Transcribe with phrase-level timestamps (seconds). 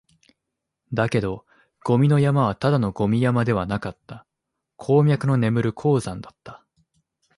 [0.91, 1.45] だけど、
[1.83, 4.25] ゴミの山はただのゴミ山ではなかった、
[4.77, 6.65] 鉱脈の眠る鉱山だった